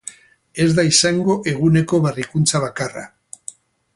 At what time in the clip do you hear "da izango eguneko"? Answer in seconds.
0.79-2.01